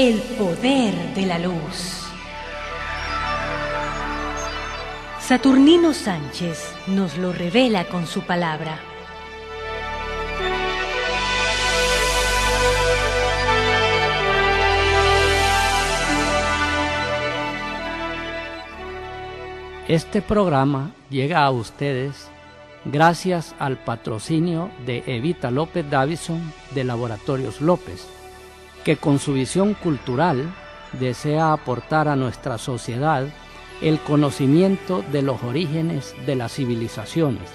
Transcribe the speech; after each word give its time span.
El 0.00 0.20
poder 0.38 0.94
de 1.16 1.26
la 1.26 1.40
luz. 1.40 2.06
Saturnino 5.18 5.92
Sánchez 5.92 6.72
nos 6.86 7.18
lo 7.18 7.32
revela 7.32 7.88
con 7.88 8.06
su 8.06 8.20
palabra. 8.20 8.78
Este 19.88 20.22
programa 20.22 20.92
llega 21.10 21.42
a 21.44 21.50
ustedes 21.50 22.30
gracias 22.84 23.52
al 23.58 23.82
patrocinio 23.82 24.70
de 24.86 25.02
Evita 25.08 25.50
López 25.50 25.90
Davison 25.90 26.52
de 26.72 26.84
Laboratorios 26.84 27.60
López, 27.60 28.06
que 28.84 28.96
con 28.96 29.18
su 29.18 29.32
visión 29.32 29.74
cultural 29.74 30.52
desea 30.98 31.52
aportar 31.52 32.08
a 32.08 32.16
nuestra 32.16 32.58
sociedad 32.58 33.26
el 33.80 33.98
conocimiento 34.00 35.04
de 35.12 35.22
los 35.22 35.42
orígenes 35.42 36.14
de 36.26 36.34
las 36.34 36.54
civilizaciones 36.54 37.50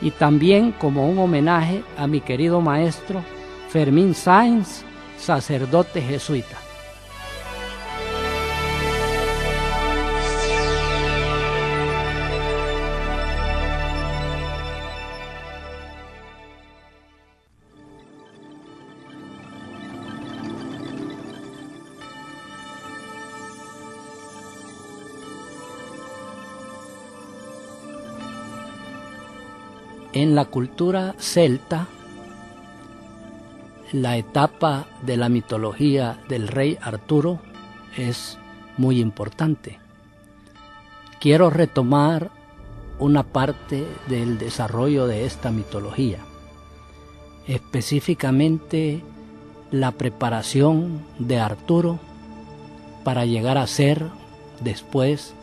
y 0.00 0.10
también 0.10 0.72
como 0.72 1.08
un 1.08 1.18
homenaje 1.18 1.82
a 1.96 2.06
mi 2.06 2.20
querido 2.20 2.60
maestro 2.60 3.22
Fermín 3.68 4.14
Sáenz, 4.14 4.84
sacerdote 5.18 6.00
jesuita. 6.00 6.63
En 30.24 30.34
la 30.34 30.46
cultura 30.46 31.14
celta, 31.18 31.86
la 33.92 34.16
etapa 34.16 34.86
de 35.02 35.18
la 35.18 35.28
mitología 35.28 36.18
del 36.30 36.48
rey 36.48 36.78
Arturo 36.80 37.40
es 37.94 38.38
muy 38.78 39.00
importante. 39.00 39.78
Quiero 41.20 41.50
retomar 41.50 42.30
una 42.98 43.22
parte 43.22 43.86
del 44.08 44.38
desarrollo 44.38 45.06
de 45.06 45.26
esta 45.26 45.50
mitología, 45.50 46.20
específicamente 47.46 49.02
la 49.72 49.90
preparación 49.90 51.02
de 51.18 51.38
Arturo 51.38 51.98
para 53.04 53.26
llegar 53.26 53.58
a 53.58 53.66
ser 53.66 54.06
después 54.60 55.34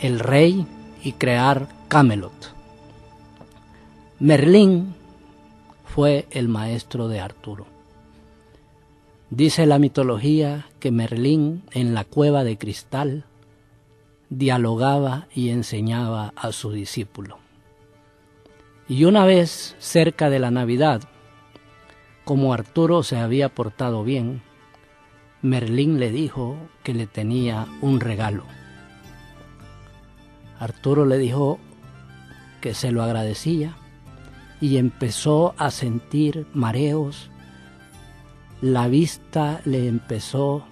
el 0.00 0.20
rey 0.20 0.64
y 1.02 1.10
crear 1.10 1.66
Camelot. 1.88 2.61
Merlín 4.22 4.94
fue 5.84 6.28
el 6.30 6.46
maestro 6.46 7.08
de 7.08 7.18
Arturo. 7.18 7.66
Dice 9.30 9.66
la 9.66 9.80
mitología 9.80 10.68
que 10.78 10.92
Merlín 10.92 11.64
en 11.72 11.92
la 11.92 12.04
cueva 12.04 12.44
de 12.44 12.56
cristal 12.56 13.24
dialogaba 14.30 15.26
y 15.34 15.48
enseñaba 15.48 16.32
a 16.36 16.52
su 16.52 16.70
discípulo. 16.70 17.38
Y 18.88 19.06
una 19.06 19.26
vez 19.26 19.74
cerca 19.80 20.30
de 20.30 20.38
la 20.38 20.52
Navidad, 20.52 21.02
como 22.24 22.54
Arturo 22.54 23.02
se 23.02 23.16
había 23.16 23.48
portado 23.48 24.04
bien, 24.04 24.40
Merlín 25.40 25.98
le 25.98 26.12
dijo 26.12 26.58
que 26.84 26.94
le 26.94 27.08
tenía 27.08 27.66
un 27.80 27.98
regalo. 27.98 28.44
Arturo 30.60 31.06
le 31.06 31.18
dijo 31.18 31.58
que 32.60 32.72
se 32.72 32.92
lo 32.92 33.02
agradecía 33.02 33.78
y 34.62 34.76
empezó 34.76 35.54
a 35.58 35.72
sentir 35.72 36.46
mareos, 36.54 37.28
la 38.60 38.86
vista 38.86 39.60
le 39.64 39.88
empezó 39.88 40.64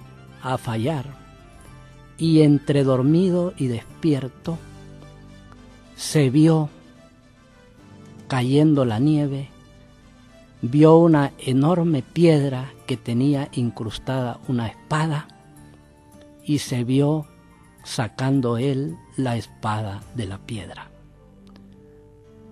a 0.43 0.59
fallar 0.59 1.07
y 2.17 2.43
entre 2.43 2.85
dormido 2.85 3.53
y 3.59 3.67
despierto 3.67 4.59
se 5.97 6.31
vio 6.31 6.71
cayendo 8.29 8.85
la 8.85 9.01
nieve, 9.01 9.49
vio 10.63 10.97
una 10.97 11.33
enorme 11.39 12.03
piedra 12.03 12.73
que 12.87 12.97
tenía 12.97 13.49
incrustada 13.53 14.39
una 14.47 14.69
espada 14.69 15.27
y 16.45 16.59
se 16.59 16.85
vio 16.85 17.27
sacando 17.83 18.57
él 18.57 18.97
la 19.17 19.37
espada 19.37 20.01
de 20.15 20.27
la 20.29 20.39
piedra. 20.39 20.90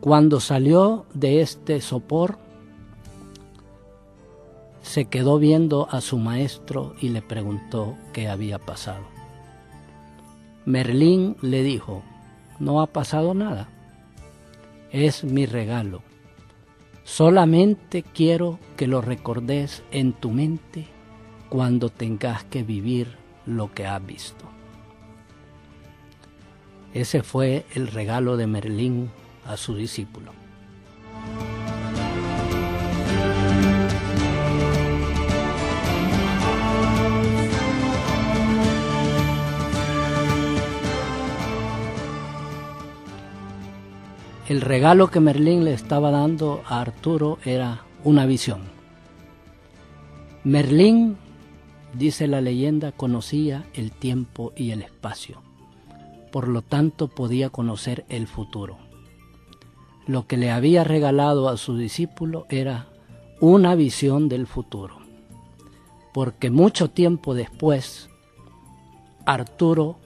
Cuando 0.00 0.38
salió 0.38 1.06
de 1.12 1.40
este 1.40 1.80
sopor, 1.80 2.38
se 4.80 5.06
quedó 5.06 5.38
viendo 5.38 5.88
a 5.90 6.00
su 6.00 6.18
maestro 6.18 6.94
y 7.00 7.08
le 7.08 7.20
preguntó 7.20 7.96
qué 8.12 8.28
había 8.28 8.60
pasado. 8.60 9.04
Merlín 10.64 11.36
le 11.42 11.64
dijo, 11.64 12.02
no 12.60 12.80
ha 12.80 12.86
pasado 12.86 13.34
nada, 13.34 13.68
es 14.92 15.24
mi 15.24 15.46
regalo. 15.46 16.02
Solamente 17.02 18.02
quiero 18.02 18.60
que 18.76 18.86
lo 18.86 19.00
recordes 19.00 19.82
en 19.90 20.12
tu 20.12 20.30
mente 20.30 20.86
cuando 21.48 21.88
tengas 21.88 22.44
que 22.44 22.62
vivir 22.62 23.16
lo 23.46 23.74
que 23.74 23.86
has 23.86 24.04
visto. 24.04 24.44
Ese 26.94 27.22
fue 27.22 27.64
el 27.74 27.88
regalo 27.88 28.36
de 28.36 28.46
Merlín 28.46 29.10
a 29.48 29.56
su 29.56 29.74
discípulo. 29.74 30.32
El 44.48 44.62
regalo 44.62 45.10
que 45.10 45.20
Merlín 45.20 45.64
le 45.64 45.74
estaba 45.74 46.10
dando 46.10 46.62
a 46.66 46.80
Arturo 46.80 47.38
era 47.44 47.82
una 48.02 48.24
visión. 48.24 48.62
Merlín, 50.42 51.18
dice 51.92 52.26
la 52.28 52.40
leyenda, 52.40 52.92
conocía 52.92 53.66
el 53.74 53.92
tiempo 53.92 54.54
y 54.56 54.70
el 54.70 54.80
espacio, 54.80 55.42
por 56.32 56.48
lo 56.48 56.62
tanto 56.62 57.08
podía 57.08 57.50
conocer 57.50 58.06
el 58.08 58.26
futuro 58.26 58.87
lo 60.08 60.26
que 60.26 60.38
le 60.38 60.50
había 60.50 60.84
regalado 60.84 61.50
a 61.50 61.58
su 61.58 61.76
discípulo 61.76 62.46
era 62.48 62.88
una 63.40 63.74
visión 63.74 64.30
del 64.30 64.46
futuro. 64.46 64.98
Porque 66.14 66.50
mucho 66.50 66.88
tiempo 66.88 67.34
después, 67.34 68.08
Arturo 69.26 69.98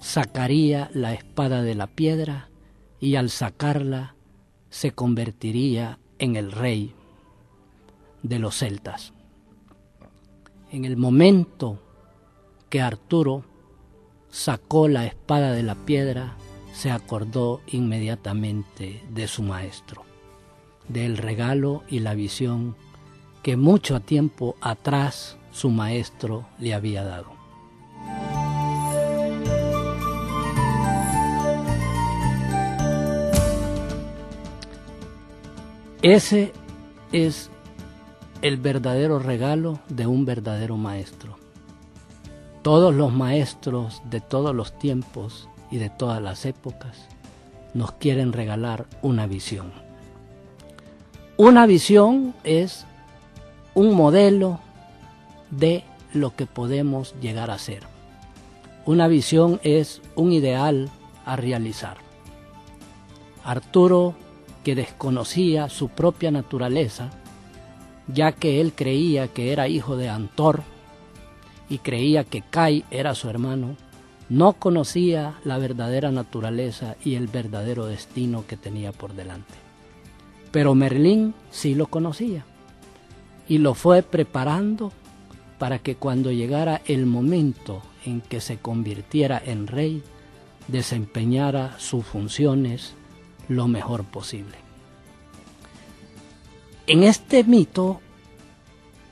sacaría 0.00 0.90
la 0.94 1.12
espada 1.12 1.62
de 1.62 1.74
la 1.74 1.86
piedra 1.86 2.48
y 2.98 3.16
al 3.16 3.28
sacarla 3.28 4.14
se 4.70 4.92
convertiría 4.92 5.98
en 6.18 6.36
el 6.36 6.50
rey 6.50 6.94
de 8.22 8.38
los 8.38 8.56
celtas. 8.56 9.12
En 10.72 10.86
el 10.86 10.96
momento 10.96 11.78
que 12.70 12.80
Arturo 12.80 13.44
sacó 14.30 14.88
la 14.88 15.04
espada 15.04 15.52
de 15.52 15.62
la 15.62 15.74
piedra, 15.74 16.36
se 16.72 16.90
acordó 16.90 17.60
inmediatamente 17.66 19.02
de 19.10 19.28
su 19.28 19.42
maestro, 19.42 20.04
del 20.88 21.16
regalo 21.16 21.82
y 21.88 22.00
la 22.00 22.14
visión 22.14 22.76
que 23.42 23.56
mucho 23.56 24.00
tiempo 24.00 24.56
atrás 24.60 25.36
su 25.50 25.70
maestro 25.70 26.46
le 26.58 26.74
había 26.74 27.04
dado. 27.04 27.40
Ese 36.02 36.52
es 37.12 37.50
el 38.40 38.56
verdadero 38.56 39.18
regalo 39.18 39.80
de 39.88 40.06
un 40.06 40.24
verdadero 40.24 40.78
maestro. 40.78 41.36
Todos 42.62 42.94
los 42.94 43.12
maestros 43.12 44.00
de 44.04 44.20
todos 44.20 44.54
los 44.54 44.78
tiempos 44.78 45.48
y 45.70 45.78
de 45.78 45.90
todas 45.90 46.20
las 46.20 46.44
épocas 46.46 47.08
nos 47.74 47.92
quieren 47.92 48.32
regalar 48.32 48.86
una 49.02 49.26
visión. 49.26 49.72
Una 51.36 51.66
visión 51.66 52.34
es 52.44 52.84
un 53.74 53.94
modelo 53.94 54.60
de 55.50 55.84
lo 56.12 56.34
que 56.34 56.46
podemos 56.46 57.14
llegar 57.20 57.50
a 57.50 57.58
ser. 57.58 57.84
Una 58.84 59.08
visión 59.08 59.60
es 59.62 60.02
un 60.16 60.32
ideal 60.32 60.90
a 61.24 61.36
realizar. 61.36 61.96
Arturo, 63.44 64.14
que 64.64 64.74
desconocía 64.74 65.68
su 65.68 65.88
propia 65.88 66.30
naturaleza, 66.30 67.10
ya 68.08 68.32
que 68.32 68.60
él 68.60 68.72
creía 68.74 69.28
que 69.28 69.52
era 69.52 69.68
hijo 69.68 69.96
de 69.96 70.08
Antor, 70.08 70.62
y 71.68 71.78
creía 71.78 72.24
que 72.24 72.42
Kai 72.42 72.84
era 72.90 73.14
su 73.14 73.30
hermano, 73.30 73.76
no 74.30 74.54
conocía 74.54 75.40
la 75.44 75.58
verdadera 75.58 76.12
naturaleza 76.12 76.96
y 77.04 77.16
el 77.16 77.26
verdadero 77.26 77.86
destino 77.86 78.46
que 78.46 78.56
tenía 78.56 78.92
por 78.92 79.12
delante. 79.12 79.54
Pero 80.52 80.74
Merlín 80.74 81.34
sí 81.50 81.74
lo 81.74 81.88
conocía 81.88 82.44
y 83.48 83.58
lo 83.58 83.74
fue 83.74 84.02
preparando 84.02 84.92
para 85.58 85.80
que 85.80 85.96
cuando 85.96 86.30
llegara 86.30 86.80
el 86.86 87.06
momento 87.06 87.82
en 88.06 88.20
que 88.20 88.40
se 88.40 88.56
convirtiera 88.58 89.42
en 89.44 89.66
rey, 89.66 90.02
desempeñara 90.68 91.74
sus 91.78 92.06
funciones 92.06 92.94
lo 93.48 93.66
mejor 93.66 94.04
posible. 94.04 94.56
En 96.86 97.02
este 97.02 97.42
mito 97.42 98.00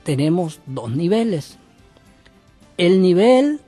tenemos 0.03 0.61
dos 0.65 0.91
niveles. 0.91 1.57
El 2.77 3.01
nivel 3.01 3.59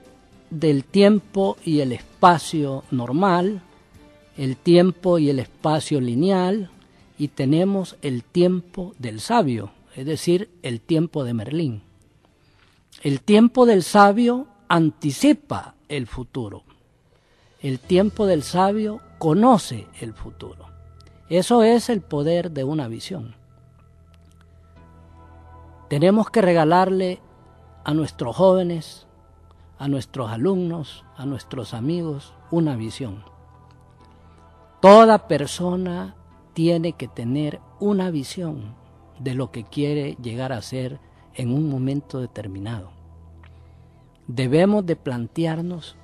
del 0.52 0.84
tiempo 0.84 1.58
y 1.66 1.80
el 1.80 1.94
espacio 1.94 2.84
normal, 2.92 3.64
el 4.38 4.58
tiempo 4.58 5.18
y 5.18 5.30
el 5.30 5.40
espacio 5.40 6.00
lineal, 6.00 6.70
y 7.18 7.30
tenemos 7.30 7.96
el 8.02 8.24
tiempo 8.24 8.94
del 9.00 9.20
sabio, 9.22 9.72
es 9.96 10.06
decir, 10.06 10.50
el 10.62 10.82
tiempo 10.82 11.24
de 11.24 11.34
Merlín. 11.34 11.82
El 13.02 13.22
tiempo 13.22 13.66
del 13.66 13.82
sabio 13.82 14.48
anticipa 14.68 15.76
el 15.88 16.06
futuro. 16.06 16.64
El 17.62 17.80
tiempo 17.80 18.26
del 18.26 18.44
sabio 18.44 19.02
conoce 19.20 19.88
el 20.00 20.14
futuro. 20.14 20.66
Eso 21.30 21.64
es 21.64 21.90
el 21.90 22.02
poder 22.02 22.52
de 22.52 22.64
una 22.64 22.88
visión. 22.88 23.36
Tenemos 25.90 26.30
que 26.30 26.42
regalarle 26.42 27.20
a 27.84 27.94
nuestros 27.94 28.36
jóvenes, 28.36 29.08
a 29.82 29.88
nuestros 29.88 30.30
alumnos, 30.30 31.06
a 31.18 31.26
nuestros 31.26 31.74
amigos, 31.74 32.36
una 32.52 32.76
visión. 32.76 33.24
Toda 34.80 35.28
persona 35.28 36.16
tiene 36.54 36.94
que 36.94 37.08
tener 37.08 37.60
una 37.80 38.12
visión 38.12 38.76
de 39.18 39.34
lo 39.34 39.50
que 39.50 39.64
quiere 39.64 40.18
llegar 40.22 40.54
a 40.54 40.62
ser 40.62 41.00
en 41.34 41.52
un 41.52 41.68
momento 41.68 42.20
determinado. 42.20 42.92
Debemos 44.28 44.86
de 44.86 44.98
plantearnos 44.98 45.96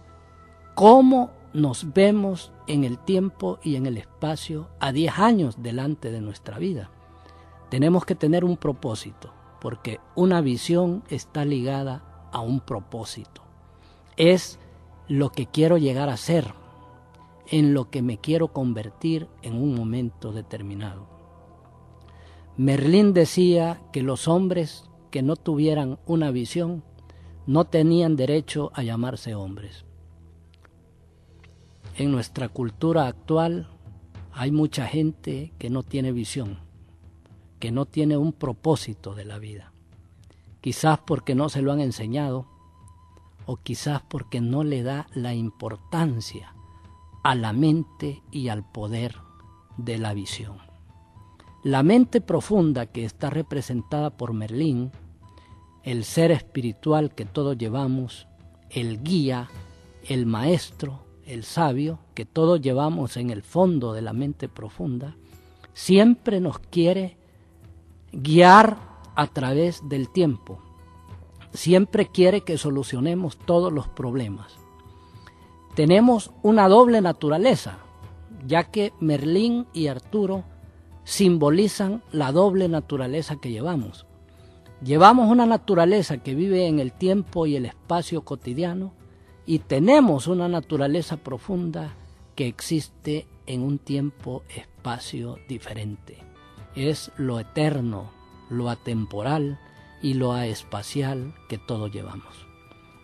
cómo 0.73 1.30
nos 1.53 1.94
vemos 1.94 2.51
en 2.65 2.83
el 2.83 2.97
tiempo 2.97 3.59
y 3.62 3.75
en 3.75 3.85
el 3.85 4.00
espacio 4.00 4.69
a 4.80 4.91
10 4.91 5.19
años 5.19 5.62
delante 5.62 6.09
de 6.09 6.21
nuestra 6.21 6.57
vida. 6.57 6.89
Tenemos 7.69 8.06
que 8.06 8.15
tener 8.15 8.44
un 8.44 8.57
propósito, 8.57 9.31
porque 9.62 10.00
una 10.15 10.41
visión 10.41 11.03
está 11.09 11.45
ligada 11.45 12.27
a 12.31 12.39
un 12.39 12.59
propósito. 12.59 13.46
Es 14.17 14.59
lo 15.07 15.31
que 15.31 15.45
quiero 15.45 15.77
llegar 15.77 16.09
a 16.09 16.17
ser, 16.17 16.53
en 17.49 17.73
lo 17.73 17.89
que 17.89 18.01
me 18.01 18.17
quiero 18.17 18.49
convertir 18.49 19.27
en 19.41 19.55
un 19.55 19.75
momento 19.75 20.31
determinado. 20.31 21.07
Merlín 22.57 23.13
decía 23.13 23.79
que 23.93 24.01
los 24.01 24.27
hombres 24.27 24.89
que 25.11 25.21
no 25.21 25.35
tuvieran 25.35 25.99
una 26.07 26.31
visión 26.31 26.83
no 27.45 27.65
tenían 27.65 28.15
derecho 28.15 28.71
a 28.73 28.81
llamarse 28.81 29.35
hombres. 29.35 29.85
En 31.95 32.11
nuestra 32.11 32.49
cultura 32.49 33.07
actual 33.07 33.69
hay 34.33 34.51
mucha 34.51 34.87
gente 34.87 35.53
que 35.57 35.69
no 35.69 35.83
tiene 35.83 36.11
visión, 36.11 36.59
que 37.59 37.71
no 37.71 37.85
tiene 37.85 38.17
un 38.17 38.33
propósito 38.33 39.13
de 39.13 39.25
la 39.25 39.37
vida. 39.39 39.73
Quizás 40.59 40.99
porque 41.05 41.35
no 41.35 41.49
se 41.49 41.61
lo 41.61 41.71
han 41.71 41.79
enseñado 41.79 42.56
o 43.47 43.57
quizás 43.57 44.03
porque 44.07 44.39
no 44.39 44.63
le 44.63 44.83
da 44.83 45.07
la 45.15 45.33
importancia 45.33 46.53
a 47.23 47.33
la 47.33 47.53
mente 47.53 48.21
y 48.29 48.49
al 48.49 48.63
poder 48.63 49.15
de 49.77 49.97
la 49.97 50.13
visión. 50.13 50.57
La 51.63 51.81
mente 51.81 52.21
profunda 52.21 52.85
que 52.85 53.03
está 53.03 53.31
representada 53.31 54.11
por 54.11 54.33
Merlín 54.33 54.91
el 55.88 56.03
ser 56.03 56.31
espiritual 56.31 57.15
que 57.15 57.23
todos 57.23 57.57
llevamos, 57.57 58.27
el 58.69 59.01
guía, 59.03 59.49
el 60.03 60.25
maestro, 60.25 61.05
el 61.25 61.45
sabio, 61.45 61.99
que 62.13 62.25
todos 62.25 62.59
llevamos 62.59 63.15
en 63.15 63.29
el 63.29 63.41
fondo 63.41 63.94
de 63.94 64.01
la 64.01 64.11
mente 64.11 64.49
profunda, 64.49 65.15
siempre 65.73 66.41
nos 66.41 66.59
quiere 66.59 67.15
guiar 68.11 68.77
a 69.15 69.27
través 69.27 69.88
del 69.88 70.09
tiempo. 70.09 70.61
Siempre 71.57 72.06
quiere 72.06 72.42
que 72.42 72.59
solucionemos 72.59 73.36
todos 73.36 73.74
los 73.74 73.88
problemas. 73.88 74.59
Tenemos 75.74 76.30
una 76.44 76.69
doble 76.69 77.01
naturaleza, 77.01 77.80
ya 78.45 78.65
que 78.65 78.94
Merlín 79.00 79.65
y 79.74 79.88
Arturo 79.88 80.44
simbolizan 81.04 82.04
la 82.12 82.31
doble 82.31 82.69
naturaleza 82.69 83.38
que 83.38 83.50
llevamos. 83.50 84.06
Llevamos 84.83 85.31
una 85.31 85.48
naturaleza 85.48 86.19
que 86.19 86.36
vive 86.36 86.68
en 86.68 86.77
el 86.77 86.94
tiempo 86.94 87.48
y 87.48 87.56
el 87.56 87.65
espacio 87.65 88.21
cotidiano 88.21 88.94
y 89.48 89.57
tenemos 89.57 90.27
una 90.27 90.48
naturaleza 90.48 91.18
profunda 91.18 91.95
que 92.36 92.45
existe 92.45 93.25
en 93.48 93.63
un 93.63 93.80
tiempo-espacio 93.80 95.39
diferente. 95.50 96.19
Es 96.75 97.12
lo 97.18 97.39
eterno, 97.39 98.12
lo 98.51 98.69
atemporal 98.69 99.57
y 100.01 100.13
lo 100.13 100.33
aespacial 100.33 101.33
que 101.49 101.57
todos 101.57 101.91
llevamos. 101.91 102.45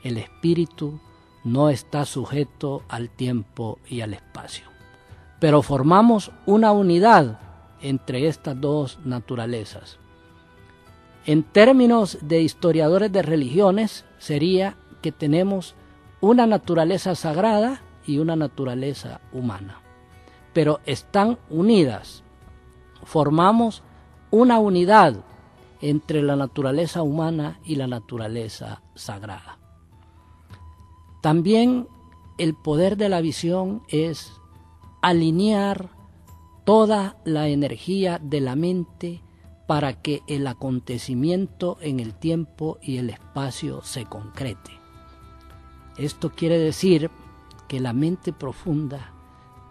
El 0.04 0.18
espíritu 0.18 1.00
no 1.44 1.70
está 1.70 2.06
sujeto 2.06 2.84
al 2.90 3.10
tiempo 3.10 3.80
y 3.88 4.02
al 4.02 4.14
espacio, 4.14 4.66
pero 5.40 5.62
formamos 5.62 6.32
una 6.46 6.72
unidad 6.72 7.40
entre 7.82 8.28
estas 8.28 8.60
dos 8.60 9.00
naturalezas 9.04 10.00
en 11.26 11.44
términos 11.44 12.18
de 12.22 12.42
historiadores 12.42 13.12
de 13.12 13.22
religiones, 13.22 14.04
sería 14.18 14.76
que 15.02 15.14
tenemos 15.14 15.74
una 16.20 16.46
naturaleza 16.46 17.16
sagrada 17.16 17.82
y 18.06 18.20
una 18.20 18.36
naturaleza 18.36 19.22
humana, 19.32 19.80
pero 20.52 20.82
están 20.86 21.38
unidas. 21.50 22.24
Formamos 23.06 23.84
una 24.32 24.60
unidad 24.60 25.16
entre 25.84 26.22
la 26.22 26.38
naturaleza 26.38 27.04
humana 27.04 27.60
y 27.66 27.76
la 27.76 27.88
naturaleza 27.88 28.82
sagrada. 28.96 29.60
También 31.22 31.90
el 32.38 32.56
poder 32.56 32.96
de 32.96 33.10
la 33.10 33.20
visión 33.20 33.84
es 33.90 34.32
alinear 35.02 35.90
toda 36.64 37.18
la 37.26 37.50
energía 37.50 38.18
de 38.24 38.40
la 38.40 38.56
mente 38.56 39.22
para 39.68 40.02
que 40.02 40.22
el 40.28 40.48
acontecimiento 40.48 41.78
en 41.82 42.00
el 42.00 42.14
tiempo 42.14 42.78
y 42.82 42.96
el 42.96 43.10
espacio 43.10 43.82
se 43.82 44.06
concrete. 44.06 44.72
Esto 45.98 46.30
quiere 46.30 46.60
decir 46.60 47.12
que 47.68 47.82
la 47.82 47.92
mente 47.92 48.32
profunda 48.32 49.12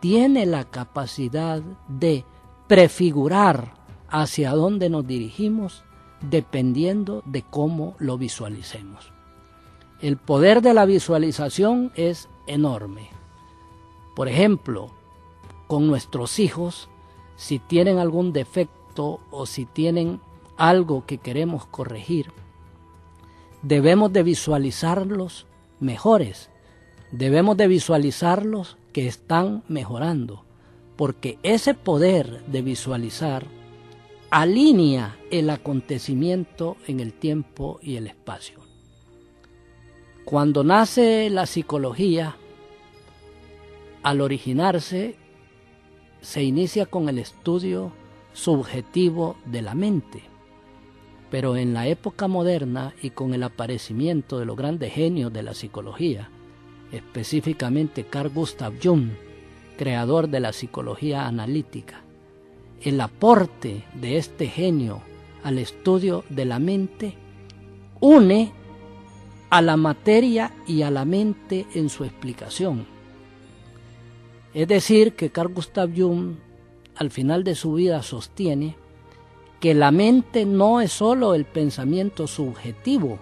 tiene 0.00 0.45
la 0.45 0.64
capacidad 0.64 1.62
de 1.88 2.26
prefigurar 2.69 3.73
hacia 4.09 4.50
dónde 4.50 4.90
nos 4.90 5.07
dirigimos 5.07 5.85
dependiendo 6.23 7.23
de 7.26 7.43
cómo 7.43 7.95
lo 7.99 8.19
visualicemos. 8.19 9.12
El 10.00 10.17
poder 10.17 10.62
de 10.62 10.75
la 10.75 10.85
visualización 10.85 11.93
es 11.95 12.29
enorme. 12.47 13.11
Por 14.17 14.29
ejemplo, 14.29 14.91
con 15.69 15.87
nuestros 15.87 16.38
hijos, 16.38 16.88
si 17.37 17.59
tienen 17.59 17.99
algún 17.99 18.33
defecto, 18.33 18.73
o 19.31 19.47
si 19.47 19.64
tienen 19.64 20.21
algo 20.57 21.07
que 21.07 21.19
queremos 21.19 21.67
corregir, 21.67 22.31
debemos 23.62 24.12
de 24.12 24.23
visualizarlos 24.23 25.47
mejores, 25.81 26.50
debemos 27.11 27.57
de 27.57 27.69
visualizarlos 27.69 28.76
que 28.93 29.07
están 29.07 29.62
mejorando, 29.69 30.45
porque 30.97 31.38
ese 31.43 31.75
poder 31.75 32.45
de 32.47 32.62
visualizar 32.62 33.47
alinea 34.33 35.19
el 35.31 35.51
acontecimiento 35.51 36.79
en 36.87 37.01
el 37.01 37.12
tiempo 37.12 37.79
y 37.83 37.97
el 37.97 38.07
espacio. 38.07 38.61
Cuando 40.25 40.65
nace 40.65 41.29
la 41.29 41.45
psicología, 41.45 42.37
al 44.03 44.23
originarse, 44.23 45.17
se 46.23 46.43
inicia 46.43 46.87
con 46.87 47.11
el 47.11 47.19
estudio 47.19 47.93
subjetivo 48.33 49.37
de 49.45 49.61
la 49.61 49.75
mente. 49.75 50.23
Pero 51.31 51.59
en 51.59 51.75
la 51.75 51.87
época 51.87 52.27
moderna 52.27 52.95
y 53.03 53.11
con 53.11 53.35
el 53.35 53.43
aparecimiento 53.43 54.39
de 54.39 54.47
los 54.47 54.57
grandes 54.57 54.95
genios 54.95 55.31
de 55.31 55.43
la 55.43 55.53
psicología, 55.53 56.31
específicamente 56.91 58.07
Carl 58.07 58.31
Gustav 58.31 58.73
Jung, 58.83 59.11
creador 59.77 60.29
de 60.31 60.41
la 60.41 60.55
psicología 60.55 61.27
analítica, 61.27 62.01
el 62.85 63.01
aporte 63.01 63.85
de 63.95 64.17
este 64.17 64.47
genio 64.47 65.03
al 65.43 65.59
estudio 65.59 66.25
de 66.29 66.45
la 66.45 66.59
mente 66.59 67.15
une 68.01 68.53
a 69.51 69.62
la 69.62 69.77
materia 69.77 70.53
y 70.67 70.83
a 70.83 70.91
la 70.91 71.05
mente 71.05 71.67
en 71.75 71.89
su 71.89 72.05
explicación. 72.05 72.87
Es 74.55 74.67
decir, 74.69 75.15
que 75.15 75.31
Carl 75.31 75.53
Gustav 75.53 75.91
Jung 75.95 76.37
al 76.97 77.11
final 77.11 77.45
de 77.45 77.55
su 77.55 77.75
vida 77.75 78.03
sostiene 78.03 78.77
que 79.61 79.75
la 79.75 79.91
mente 79.91 80.45
no 80.45 80.81
es 80.81 80.93
sólo 80.93 81.35
el 81.35 81.45
pensamiento 81.45 82.27
subjetivo 82.27 83.19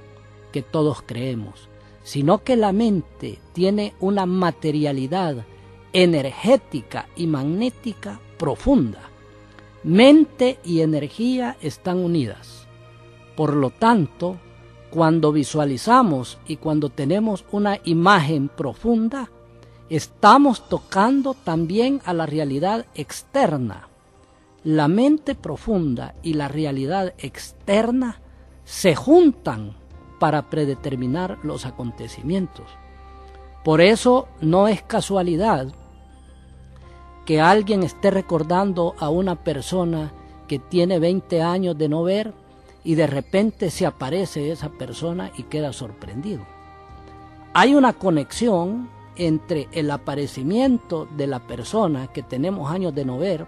que 0.53 0.63
todos 0.63 1.03
creemos, 1.03 1.69
sino 2.03 2.43
que 2.43 2.57
la 2.57 2.73
mente 2.73 3.39
tiene 3.53 3.95
una 4.01 4.25
materialidad 4.25 5.45
energética 5.93 7.09
y 7.15 7.27
magnética 7.27 8.21
profunda. 8.39 9.10
Mente 9.83 10.59
y 10.63 10.83
energía 10.83 11.57
están 11.63 11.99
unidas. 11.99 12.67
Por 13.35 13.55
lo 13.55 13.71
tanto, 13.71 14.37
cuando 14.91 15.33
visualizamos 15.33 16.39
y 16.47 16.57
cuando 16.57 16.91
tenemos 16.91 17.47
una 17.51 17.79
imagen 17.85 18.49
profunda, 18.49 19.31
estamos 19.89 20.69
tocando 20.69 21.33
también 21.33 22.03
a 22.05 22.13
la 22.13 22.27
realidad 22.27 22.85
externa. 22.95 23.89
La 24.65 24.87
mente 24.89 25.35
profunda 25.35 26.15
y 26.23 26.35
la 26.35 26.49
realidad 26.49 27.15
externa 27.17 28.21
se 28.65 28.95
juntan 28.95 29.77
para 30.19 30.51
predeterminar 30.51 31.39
los 31.43 31.65
acontecimientos. 31.65 32.67
Por 33.65 33.81
eso 33.81 34.29
no 34.43 34.69
es 34.69 34.83
casualidad 34.83 35.73
que 37.25 37.41
alguien 37.41 37.83
esté 37.83 38.11
recordando 38.11 38.95
a 38.99 39.09
una 39.09 39.37
persona 39.37 40.13
que 40.49 40.59
tiene 40.59 40.99
20 40.99 41.43
años 41.43 41.79
de 41.79 41.89
no 41.89 42.03
ver 42.03 42.35
y 42.83 42.95
de 42.95 43.07
repente 43.07 43.71
se 43.71 43.87
aparece 43.87 44.51
esa 44.51 44.71
persona 44.71 45.31
y 45.37 45.45
queda 45.45 45.73
sorprendido. 45.73 46.45
Hay 47.53 47.75
una 47.75 47.93
conexión 47.93 48.89
entre 49.17 49.69
el 49.73 49.91
aparecimiento 49.91 51.07
de 51.17 51.27
la 51.27 51.41
persona 51.41 52.09
que 52.09 52.23
tenemos 52.23 52.71
años 52.71 52.95
de 52.95 53.05
no 53.05 53.19
ver 53.19 53.47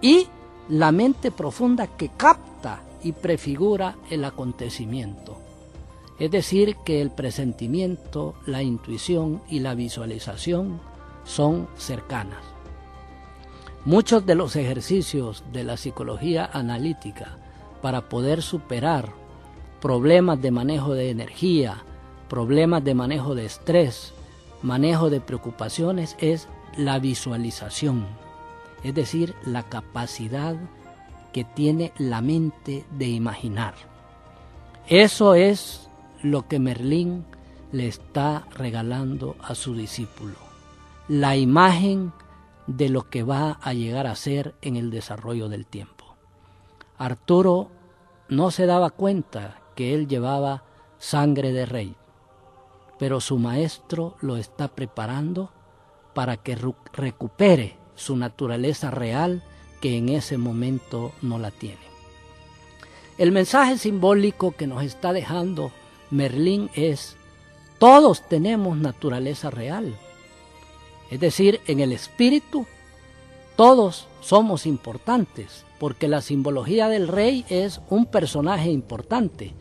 y 0.00 0.28
la 0.68 0.92
mente 0.92 1.30
profunda 1.30 1.86
que 1.88 2.10
capta 2.10 2.82
y 3.02 3.12
prefigura 3.12 3.96
el 4.08 4.24
acontecimiento. 4.24 5.38
Es 6.18 6.30
decir, 6.30 6.76
que 6.84 7.00
el 7.00 7.10
presentimiento, 7.10 8.34
la 8.46 8.62
intuición 8.62 9.40
y 9.48 9.60
la 9.60 9.74
visualización 9.74 10.80
son 11.24 11.66
cercanas. 11.76 12.49
Muchos 13.86 14.26
de 14.26 14.34
los 14.34 14.56
ejercicios 14.56 15.42
de 15.54 15.64
la 15.64 15.78
psicología 15.78 16.50
analítica 16.52 17.38
para 17.80 18.10
poder 18.10 18.42
superar 18.42 19.10
problemas 19.80 20.42
de 20.42 20.50
manejo 20.50 20.92
de 20.92 21.08
energía, 21.08 21.82
problemas 22.28 22.84
de 22.84 22.94
manejo 22.94 23.34
de 23.34 23.46
estrés, 23.46 24.12
manejo 24.60 25.08
de 25.08 25.22
preocupaciones 25.22 26.14
es 26.18 26.46
la 26.76 26.98
visualización, 26.98 28.06
es 28.84 28.94
decir, 28.94 29.34
la 29.46 29.62
capacidad 29.62 30.56
que 31.32 31.44
tiene 31.44 31.92
la 31.96 32.20
mente 32.20 32.84
de 32.98 33.08
imaginar. 33.08 33.72
Eso 34.88 35.34
es 35.34 35.88
lo 36.22 36.46
que 36.48 36.58
Merlín 36.58 37.24
le 37.72 37.88
está 37.88 38.46
regalando 38.54 39.36
a 39.40 39.54
su 39.54 39.74
discípulo, 39.74 40.34
la 41.08 41.34
imagen 41.36 42.12
de 42.76 42.88
lo 42.88 43.10
que 43.10 43.24
va 43.24 43.58
a 43.62 43.72
llegar 43.72 44.06
a 44.06 44.14
ser 44.14 44.54
en 44.62 44.76
el 44.76 44.90
desarrollo 44.90 45.48
del 45.48 45.66
tiempo. 45.66 46.14
Arturo 46.98 47.68
no 48.28 48.52
se 48.52 48.66
daba 48.66 48.90
cuenta 48.90 49.60
que 49.74 49.92
él 49.92 50.06
llevaba 50.06 50.62
sangre 50.98 51.52
de 51.52 51.66
rey, 51.66 51.96
pero 52.98 53.20
su 53.20 53.38
maestro 53.38 54.16
lo 54.20 54.36
está 54.36 54.68
preparando 54.68 55.50
para 56.14 56.36
que 56.36 56.56
recupere 56.92 57.76
su 57.96 58.16
naturaleza 58.16 58.90
real 58.90 59.42
que 59.80 59.96
en 59.96 60.08
ese 60.08 60.38
momento 60.38 61.12
no 61.22 61.38
la 61.38 61.50
tiene. 61.50 61.90
El 63.18 63.32
mensaje 63.32 63.78
simbólico 63.78 64.52
que 64.52 64.68
nos 64.68 64.84
está 64.84 65.12
dejando 65.12 65.72
Merlín 66.10 66.70
es, 66.74 67.16
todos 67.78 68.28
tenemos 68.28 68.76
naturaleza 68.76 69.50
real. 69.50 69.96
Es 71.10 71.20
decir, 71.20 71.60
en 71.66 71.80
el 71.80 71.92
espíritu, 71.92 72.66
todos 73.56 74.06
somos 74.20 74.64
importantes 74.64 75.64
porque 75.78 76.08
la 76.08 76.20
simbología 76.20 76.88
del 76.88 77.08
rey 77.08 77.44
es 77.48 77.80
un 77.90 78.06
personaje 78.06 78.70
importante, 78.70 79.54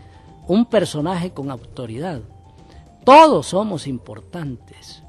un 0.47 0.65
personaje 0.65 1.31
con 1.31 1.49
autoridad. 1.49 2.21
Todos 3.03 3.47
somos 3.47 3.87
importantes. 3.87 5.01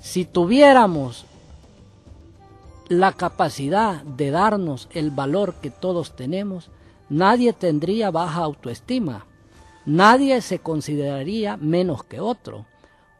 Si 0.00 0.24
tuviéramos 0.24 1.24
la 2.88 3.12
capacidad 3.12 4.02
de 4.02 4.30
darnos 4.30 4.88
el 4.92 5.10
valor 5.10 5.54
que 5.62 5.70
todos 5.70 6.14
tenemos, 6.16 6.70
nadie 7.08 7.52
tendría 7.52 8.10
baja 8.10 8.40
autoestima, 8.40 9.26
nadie 9.86 10.42
se 10.42 10.58
consideraría 10.58 11.56
menos 11.56 12.04
que 12.04 12.20
otro. 12.20 12.66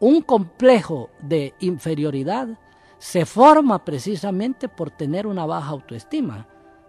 Un 0.04 0.20
complejo 0.20 1.08
de 1.18 1.54
inferioridad 1.60 2.58
se 2.98 3.24
forma 3.24 3.86
precisamente 3.86 4.68
por 4.68 4.90
tener 4.90 5.26
una 5.26 5.46
baja 5.46 5.70
autoestima. 5.70 6.46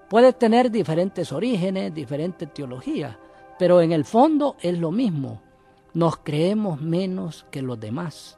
Puede 0.09 0.33
tener 0.33 0.69
diferentes 0.69 1.31
orígenes, 1.31 1.93
diferentes 1.93 2.53
teologías, 2.53 3.15
pero 3.57 3.79
en 3.79 3.93
el 3.93 4.03
fondo 4.03 4.57
es 4.59 4.77
lo 4.77 4.91
mismo. 4.91 5.41
Nos 5.93 6.17
creemos 6.17 6.81
menos 6.81 7.45
que 7.51 7.61
los 7.61 7.79
demás 7.79 8.37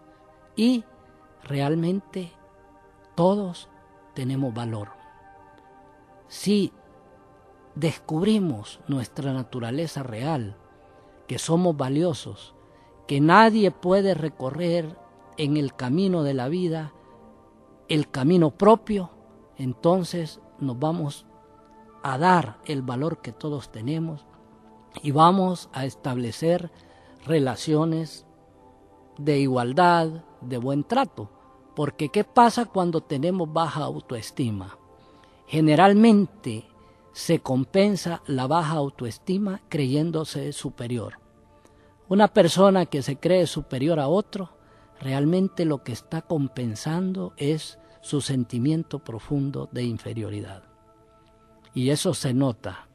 y 0.56 0.84
realmente 1.44 2.32
todos 3.16 3.70
tenemos 4.14 4.54
valor. 4.54 4.90
Si 6.28 6.72
descubrimos 7.74 8.80
nuestra 8.88 9.34
naturaleza 9.34 10.04
real, 10.04 10.56
que 11.26 11.40
somos 11.40 11.76
valiosos, 11.76 12.54
que 13.08 13.22
nadie 13.22 13.72
puede 13.72 14.14
recorrer 14.14 14.98
en 15.38 15.58
el 15.58 15.74
camino 15.74 16.24
de 16.24 16.34
la 16.34 16.50
vida, 16.50 16.94
el 17.88 18.10
camino 18.10 18.52
propio, 18.52 19.12
entonces 19.58 20.42
nos 20.60 20.78
vamos 20.78 21.26
a 22.04 22.18
dar 22.18 22.60
el 22.66 22.82
valor 22.82 23.22
que 23.22 23.32
todos 23.32 23.72
tenemos 23.72 24.26
y 25.02 25.12
vamos 25.12 25.70
a 25.74 25.86
establecer 25.86 26.72
relaciones 27.26 28.26
de 29.18 29.40
igualdad, 29.40 30.26
de 30.42 30.58
buen 30.58 30.84
trato. 30.84 31.30
Porque 31.76 32.10
¿qué 32.10 32.24
pasa 32.24 32.66
cuando 32.66 33.02
tenemos 33.02 33.52
baja 33.52 33.84
autoestima? 33.84 34.78
Generalmente 35.48 36.66
se 37.14 37.40
compensa 37.40 38.22
la 38.26 38.48
baja 38.48 38.74
autoestima 38.74 39.62
creyéndose 39.70 40.52
superior. 40.54 41.27
Una 42.10 42.30
persona 42.30 42.86
que 42.86 43.02
se 43.02 43.18
cree 43.18 43.48
superior 43.48 44.00
a 44.00 44.08
otro, 44.08 44.52
realmente 45.02 45.66
lo 45.66 45.84
que 45.84 45.92
está 45.92 46.22
compensando 46.22 47.34
es 47.36 47.78
su 48.02 48.22
sentimiento 48.22 49.00
profundo 49.00 49.68
de 49.74 49.84
inferioridad. 49.84 50.64
Y 51.74 51.90
eso 51.90 52.14
se 52.14 52.34
nota. 52.34 52.88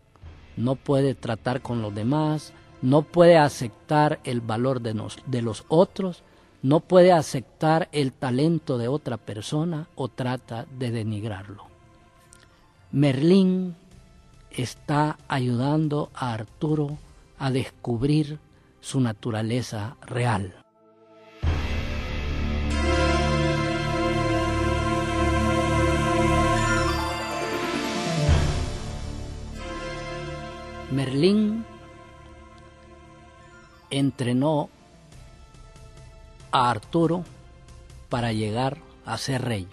No 0.56 0.76
puede 0.76 1.14
tratar 1.14 1.60
con 1.60 1.82
los 1.82 1.94
demás, 1.94 2.54
no 2.80 3.02
puede 3.02 3.36
aceptar 3.36 4.18
el 4.24 4.40
valor 4.40 4.80
de, 4.80 4.94
de 5.26 5.42
los 5.42 5.64
otros, 5.68 6.22
no 6.62 6.80
puede 6.80 7.12
aceptar 7.12 7.90
el 7.92 8.12
talento 8.12 8.78
de 8.78 8.88
otra 8.88 9.18
persona 9.18 9.88
o 9.94 10.08
trata 10.08 10.66
de 10.78 10.90
denigrarlo. 10.90 11.64
Merlín 12.92 13.76
está 14.50 15.18
ayudando 15.28 16.10
a 16.14 16.32
Arturo 16.32 16.98
a 17.38 17.50
descubrir 17.50 18.38
su 18.82 19.00
naturaleza 19.00 19.96
real. 20.02 20.54
Merlín 30.90 31.64
entrenó 33.88 34.68
a 36.50 36.70
Arturo 36.70 37.24
para 38.10 38.32
llegar 38.32 38.78
a 39.06 39.16
ser 39.16 39.42
rey 39.42 39.66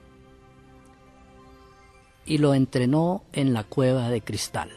y 2.26 2.38
lo 2.38 2.54
entrenó 2.54 3.24
en 3.34 3.54
la 3.54 3.66
cueva 3.66 4.10
de 4.10 4.22
cristal. 4.22 4.70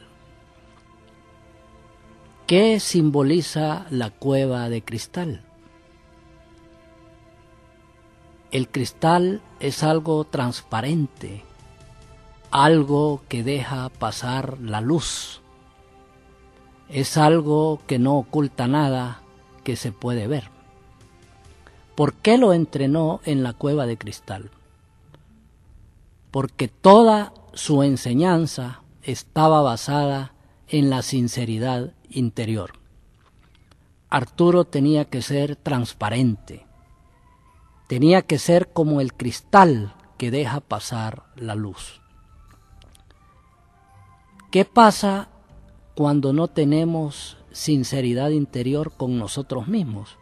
¿Qué 2.53 2.81
simboliza 2.81 3.87
la 3.89 4.11
cueva 4.11 4.69
de 4.69 4.85
cristal? 4.85 5.41
El 8.51 8.69
cristal 8.69 9.41
es 9.59 9.83
algo 9.83 10.25
transparente, 10.25 11.45
algo 12.51 13.23
que 13.31 13.43
deja 13.43 13.89
pasar 13.89 14.59
la 14.61 14.83
luz 14.83 15.41
es 16.91 17.17
algo 17.17 17.81
que 17.87 17.99
no 17.99 18.19
oculta 18.19 18.69
nada 18.69 19.23
que 19.65 19.75
se 19.75 19.91
puede 19.91 20.27
ver. 20.27 20.51
¿Por 21.95 22.13
qué 22.13 22.37
lo 22.37 22.53
entrenó 22.53 23.23
en 23.25 23.43
la 23.43 23.55
cueva 23.55 23.87
de 23.87 23.97
cristal? 23.97 24.51
Porque 26.31 26.69
toda 26.69 27.33
su 27.55 27.83
enseñanza 27.83 28.83
estaba 29.05 29.63
basada 29.63 30.33
en 30.73 30.89
la 30.89 31.03
sinceridad 31.03 31.93
interior. 32.09 32.73
Arturo 34.09 34.65
tenía 34.65 35.05
que 35.05 35.21
ser 35.21 35.55
transparente, 35.55 36.67
tenía 37.89 38.23
que 38.23 38.39
ser 38.39 38.73
como 38.73 39.03
el 39.03 39.13
cristal 39.13 39.95
que 40.17 40.31
deja 40.31 40.61
pasar 40.61 41.25
la 41.37 41.55
luz. 41.55 42.01
¿Qué 44.51 44.65
pasa 44.65 45.29
cuando 45.95 46.33
no 46.33 46.49
tenemos 46.49 47.37
sinceridad 47.51 48.31
interior 48.31 48.93
con 48.97 49.19
nosotros 49.19 49.69
mismos? 49.69 50.17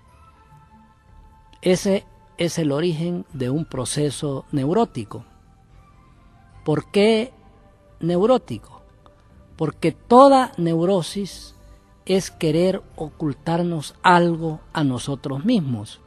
Ese 1.62 2.04
es 2.38 2.58
el 2.58 2.72
origen 2.72 3.24
de 3.32 3.50
un 3.50 3.66
proceso 3.66 4.46
neurótico. 4.50 5.24
¿Por 6.64 6.90
qué 6.90 7.32
neurótico? 8.00 8.79
Porque 9.60 9.92
toda 9.92 10.52
neurosis 10.56 11.54
es 12.06 12.30
querer 12.30 12.82
ocultarnos 12.96 13.94
algo 14.02 14.60
a 14.72 14.84
nosotros 14.84 15.44
mismos. 15.44 16.00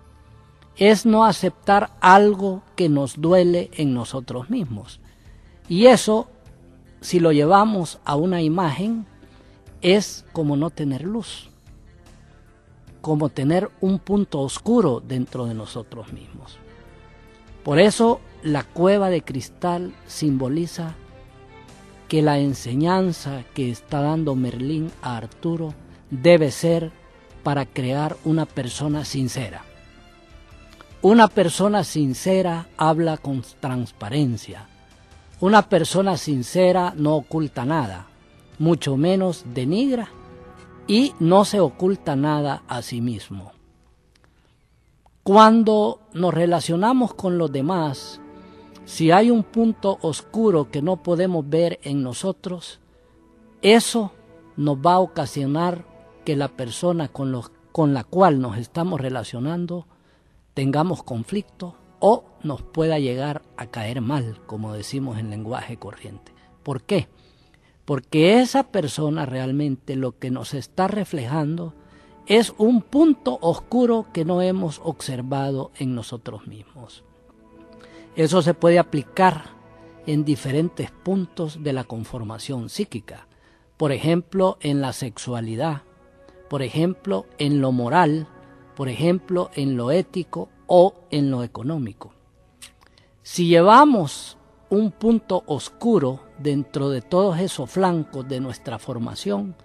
Es 0.75 1.05
no 1.05 1.23
aceptar 1.23 1.91
algo 2.01 2.63
que 2.75 2.89
nos 2.89 3.21
duele 3.21 3.69
en 3.75 3.93
nosotros 3.93 4.49
mismos. 4.49 4.99
Y 5.69 5.85
eso, 5.85 6.29
si 7.01 7.19
lo 7.19 7.31
llevamos 7.31 7.99
a 8.05 8.15
una 8.15 8.41
imagen, 8.41 9.05
es 9.83 10.25
como 10.33 10.57
no 10.57 10.71
tener 10.71 11.03
luz 11.03 11.51
como 13.03 13.27
tener 13.27 13.69
un 13.81 13.99
punto 13.99 14.39
oscuro 14.39 15.03
dentro 15.05 15.45
de 15.45 15.53
nosotros 15.53 16.13
mismos. 16.13 16.57
Por 17.65 17.77
eso 17.77 18.21
la 18.43 18.63
cueva 18.63 19.09
de 19.09 19.21
cristal 19.21 19.93
simboliza 20.07 20.95
que 22.13 22.21
la 22.21 22.37
enseñanza 22.37 23.43
que 23.55 23.71
está 23.71 23.99
dando 23.99 24.35
Merlín 24.35 24.91
a 25.01 25.17
Arturo 25.17 25.73
debe 26.11 26.51
ser 26.51 26.91
para 27.41 27.65
crear 27.65 28.17
una 28.23 28.45
persona 28.45 29.03
sincera. 29.03 29.63
Una 31.01 31.27
persona 31.27 31.83
sincera 31.83 32.67
habla 32.77 33.17
con 33.17 33.43
transparencia. 33.59 34.67
Una 35.39 35.67
persona 35.67 36.15
sincera 36.17 36.93
no 36.95 37.15
oculta 37.15 37.65
nada, 37.65 38.05
mucho 38.59 38.95
menos 38.95 39.43
denigra 39.51 40.09
y 40.85 41.13
no 41.19 41.45
se 41.45 41.61
oculta 41.61 42.15
nada 42.15 42.61
a 42.67 42.83
sí 42.83 43.01
mismo. 43.01 43.53
Cuando 45.23 46.01
nos 46.13 46.31
relacionamos 46.31 47.15
con 47.15 47.39
los 47.39 47.51
demás, 47.51 48.21
si 48.85 49.11
hay 49.11 49.31
un 49.31 49.43
punto 49.43 49.97
oscuro 50.01 50.69
que 50.71 50.81
no 50.81 50.97
podemos 50.97 51.47
ver 51.49 51.79
en 51.83 52.03
nosotros, 52.03 52.79
eso 53.61 54.11
nos 54.57 54.77
va 54.77 54.93
a 54.93 54.99
ocasionar 54.99 55.85
que 56.25 56.35
la 56.35 56.49
persona 56.49 57.07
con, 57.07 57.41
con 57.71 57.93
la 57.93 58.03
cual 58.03 58.39
nos 58.39 58.57
estamos 58.57 58.99
relacionando 59.01 59.87
tengamos 60.53 61.03
conflicto 61.03 61.75
o 61.99 62.25
nos 62.43 62.61
pueda 62.61 62.99
llegar 62.99 63.41
a 63.57 63.67
caer 63.67 64.01
mal, 64.01 64.39
como 64.45 64.73
decimos 64.73 65.17
en 65.17 65.29
lenguaje 65.29 65.77
corriente. 65.77 66.33
¿Por 66.63 66.83
qué? 66.83 67.07
porque 67.85 68.39
esa 68.39 68.63
persona 68.63 69.25
realmente 69.25 69.95
lo 69.95 70.17
que 70.17 70.31
nos 70.31 70.53
está 70.53 70.87
reflejando 70.87 71.73
es 72.25 72.53
un 72.57 72.81
punto 72.81 73.37
oscuro 73.41 74.07
que 74.13 74.23
no 74.23 74.41
hemos 74.41 74.79
observado 74.83 75.71
en 75.77 75.93
nosotros 75.93 76.47
mismos. 76.47 77.03
Eso 78.15 78.43
se 78.43 78.53
puede 78.53 78.77
aplicar 78.77 79.45
en 80.05 80.23
diferentes 80.23 80.91
puntos 80.91 81.63
de 81.63 81.73
la 81.73 81.83
conformación 81.83 82.69
psíquica, 82.69 83.27
por 83.75 83.91
ejemplo 83.91 84.57
en 84.61 84.81
la 84.81 84.93
sexualidad, 84.93 85.81
por 86.47 86.61
ejemplo 86.61 87.25
en 87.39 87.59
lo 87.59 87.71
moral, 87.71 88.27
por 88.75 88.87
ejemplo 88.87 89.49
en 89.55 89.77
lo 89.77 89.89
ético 89.89 90.49
o 90.67 90.93
en 91.09 91.31
lo 91.31 91.43
económico. 91.43 92.13
Si 93.23 93.47
llevamos 93.47 94.37
un 94.69 94.91
punto 94.91 95.43
oscuro 95.47 96.19
dentro 96.37 96.89
de 96.89 97.01
todos 97.01 97.39
esos 97.39 97.71
flancos 97.71 98.27
de 98.27 98.39
nuestra 98.39 98.77
formación, 98.77 99.55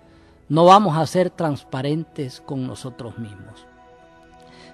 no 0.49 0.65
vamos 0.65 0.97
a 0.97 1.07
ser 1.07 1.29
transparentes 1.29 2.41
con 2.41 2.67
nosotros 2.67 3.19
mismos. 3.19 3.67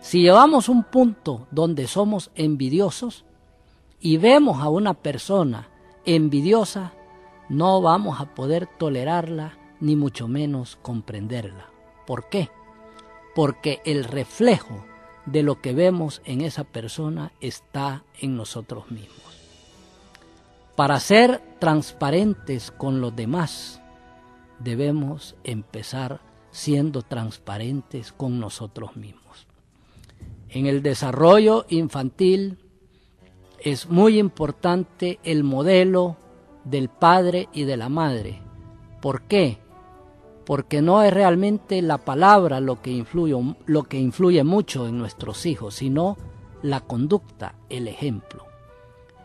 Si 0.01 0.23
llevamos 0.23 0.69
un 0.69 0.85
punto 0.85 1.49
donde 1.51 1.89
somos 1.89 2.31
envidiosos 2.35 3.25
y 4.05 4.19
vemos 4.19 4.61
a 4.61 4.69
una 4.69 4.93
persona 4.93 5.71
envidiosa, 6.05 6.93
no 7.49 7.81
vamos 7.81 8.21
a 8.21 8.35
poder 8.35 8.67
tolerarla 8.67 9.57
ni 9.81 9.97
mucho 9.97 10.29
menos 10.29 10.77
comprenderla. 10.83 11.71
¿Por 12.07 12.29
qué? 12.29 12.51
Porque 13.35 13.81
el 13.87 14.05
reflejo 14.05 14.85
de 15.25 15.43
lo 15.43 15.62
que 15.62 15.73
vemos 15.73 16.21
en 16.27 16.43
esa 16.43 16.64
persona 16.64 17.33
está 17.40 18.05
en 18.21 18.37
nosotros 18.37 18.90
mismos. 18.90 19.40
Para 20.77 21.01
ser 21.01 21.40
transparentes 21.59 22.71
con 22.73 23.01
los 23.01 23.17
demás, 23.17 23.81
debemos 24.59 25.35
empezar 25.45 26.21
siendo 26.51 27.01
transparentes 27.01 28.12
con 28.12 28.38
nosotros 28.38 28.97
mismos. 28.97 29.47
En 30.51 30.67
el 30.67 30.83
desarrollo 30.83 31.64
infantil 31.71 32.59
es 33.64 33.88
muy 33.88 34.18
importante 34.18 35.18
el 35.24 35.42
modelo 35.42 36.18
del 36.64 36.90
padre 36.90 37.48
y 37.55 37.64
de 37.64 37.79
la 37.79 37.88
madre. 37.88 38.42
¿Por 39.00 39.22
qué? 39.22 39.59
Porque 40.44 40.83
no 40.83 41.03
es 41.03 41.12
realmente 41.14 41.81
la 41.81 41.96
palabra 41.96 42.61
lo 42.61 42.83
que 42.83 42.90
influye, 42.90 43.35
lo 43.64 43.85
que 43.85 43.98
influye 43.98 44.44
mucho 44.44 44.87
en 44.87 44.98
nuestros 44.98 45.46
hijos, 45.46 45.77
sino 45.77 46.18
la 46.62 46.81
conducta, 46.81 47.55
el 47.70 47.88
ejemplo. 47.88 48.44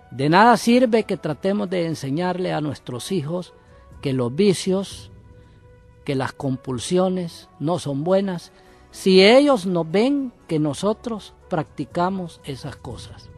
De 0.09 0.29
nada 0.29 0.55
sirve 0.55 1.03
que 1.03 1.17
tratemos 1.17 1.69
de 1.69 1.85
enseñarle 1.85 2.53
a 2.53 2.61
nuestros 2.61 3.11
hijos 3.11 3.53
que 4.01 4.13
los 4.13 4.33
vicios, 4.33 5.11
que 6.05 6.15
las 6.15 6.31
compulsiones 6.31 7.49
no 7.59 7.77
son 7.77 8.05
buenas, 8.05 8.53
si 8.91 9.21
ellos 9.21 9.65
no 9.65 9.83
ven 9.83 10.31
que 10.47 10.59
nosotros 10.59 11.33
practicamos 11.49 12.39
esas 12.45 12.77
cosas. 12.77 13.29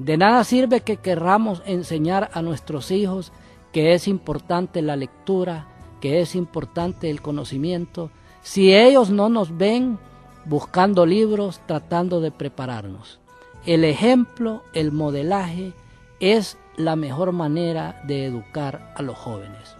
De 0.00 0.16
nada 0.16 0.42
sirve 0.44 0.80
que 0.80 0.96
querramos 0.96 1.62
enseñar 1.66 2.30
a 2.32 2.40
nuestros 2.40 2.90
hijos 2.90 3.32
que 3.70 3.92
es 3.92 4.08
importante 4.08 4.80
la 4.80 4.96
lectura, 4.96 5.68
que 6.00 6.22
es 6.22 6.34
importante 6.34 7.10
el 7.10 7.20
conocimiento, 7.20 8.10
si 8.40 8.74
ellos 8.74 9.10
no 9.10 9.28
nos 9.28 9.58
ven 9.58 9.98
buscando 10.46 11.04
libros, 11.04 11.60
tratando 11.66 12.22
de 12.22 12.30
prepararnos. 12.30 13.20
El 13.66 13.84
ejemplo, 13.84 14.62
el 14.72 14.90
modelaje, 14.90 15.74
es 16.18 16.56
la 16.78 16.96
mejor 16.96 17.32
manera 17.32 18.00
de 18.06 18.24
educar 18.24 18.94
a 18.96 19.02
los 19.02 19.18
jóvenes. 19.18 19.76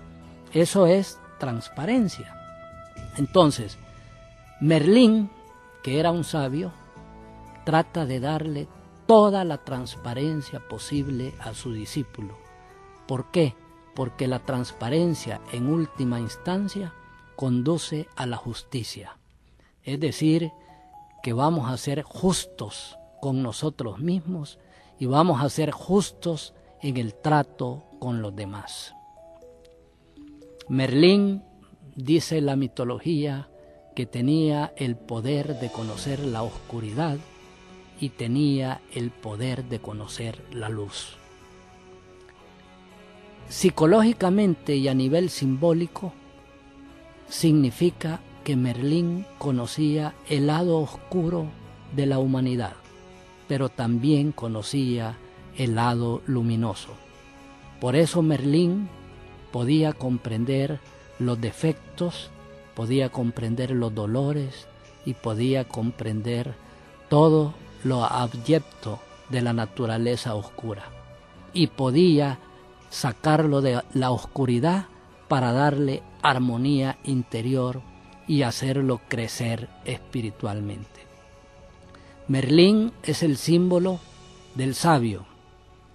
Eso 0.53 0.87
es 0.87 1.19
transparencia. 1.39 2.37
Entonces, 3.17 3.79
Merlín, 4.61 5.31
que 5.83 5.99
era 5.99 6.11
un 6.11 6.25
sabio, 6.25 6.73
trata 7.65 8.05
de 8.05 8.21
darle 8.21 8.69
toda 9.11 9.43
la 9.45 9.59
transparencia 9.59 10.61
posible 10.61 11.35
a 11.41 11.53
su 11.53 11.73
discípulo. 11.73 12.39
¿Por 13.09 13.33
qué? 13.33 13.57
Porque 13.97 14.29
la 14.29 14.39
transparencia 14.39 15.41
en 15.51 15.67
última 15.67 16.21
instancia 16.21 16.95
conduce 17.35 18.07
a 18.15 18.27
la 18.27 18.37
justicia. 18.37 19.19
Es 19.83 19.99
decir, 19.99 20.53
que 21.25 21.33
vamos 21.33 21.69
a 21.69 21.77
ser 21.77 22.03
justos 22.03 22.97
con 23.21 23.43
nosotros 23.43 23.99
mismos 23.99 24.61
y 25.01 25.07
vamos 25.07 25.43
a 25.43 25.49
ser 25.49 25.73
justos 25.73 26.55
en 26.81 26.97
el 26.97 27.13
trato 27.15 27.83
con 27.99 28.23
los 28.23 28.37
demás. 28.37 28.95
Merlín 30.69 31.43
dice 31.97 32.41
la 32.41 32.55
mitología 32.55 33.49
que 33.97 34.07
tenía 34.07 34.73
el 34.77 34.95
poder 34.95 35.59
de 35.59 35.69
conocer 35.73 36.21
la 36.21 36.45
oscuridad 36.45 37.19
y 38.01 38.09
tenía 38.09 38.81
el 38.93 39.11
poder 39.11 39.65
de 39.65 39.79
conocer 39.79 40.43
la 40.53 40.69
luz. 40.69 41.17
Psicológicamente 43.49 44.77
y 44.77 44.89
a 44.89 44.95
nivel 44.95 45.31
simbólico, 45.31 46.13
significa 47.29 48.21
que 48.45 48.57
Merlín 48.57 49.27
conocía 49.39 50.15
el 50.29 50.47
lado 50.47 50.79
oscuro 50.79 51.47
de 51.95 52.07
la 52.07 52.19
humanidad 52.19 52.75
pero 53.51 53.69
también 53.69 54.31
conocía 54.31 55.17
el 55.59 55.75
lado 55.75 56.23
luminoso. 56.27 56.91
Por 57.81 57.97
eso 57.97 58.23
Merlín 58.23 58.89
podía 59.51 59.93
comprender 59.93 60.79
los 61.19 61.41
defectos, 61.41 62.31
podía 62.77 63.09
comprender 63.09 63.73
los 63.73 63.93
dolores 63.93 64.69
y 65.05 65.15
podía 65.15 65.67
comprender 65.67 66.55
todo 67.09 67.55
lo 67.85 68.05
abyecto 68.05 69.01
de 69.29 69.43
la 69.43 69.53
naturaleza 69.53 70.35
oscura 70.35 70.85
y 71.53 71.69
podía 71.69 72.39
sacarlo 72.91 73.61
de 73.61 73.83
la 73.95 74.11
oscuridad 74.11 74.87
para 75.29 75.53
darle 75.53 76.03
armonía 76.23 76.99
interior 77.05 77.83
y 78.27 78.43
hacerlo 78.43 79.01
crecer 79.09 79.69
espiritualmente. 79.85 81.01
Merlín 82.29 82.93
es 83.03 83.23
el 83.23 83.37
símbolo 83.37 83.99
del 84.55 84.75
sabio, 84.75 85.27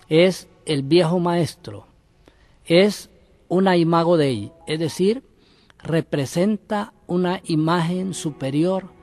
es 0.09 0.47
el 0.65 0.83
viejo 0.83 1.19
maestro, 1.19 1.87
es 2.65 3.09
una 3.47 3.77
imago 3.77 4.17
dei, 4.17 4.51
es 4.67 4.79
decir, 4.79 5.23
representa 5.79 6.93
una 7.07 7.41
imagen 7.45 8.13
superior 8.13 8.94